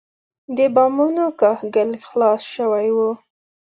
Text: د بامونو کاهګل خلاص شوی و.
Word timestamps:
د 0.55 0.59
بامونو 0.75 1.25
کاهګل 1.39 1.89
خلاص 2.09 2.41
شوی 2.55 2.87
و. 2.95 2.99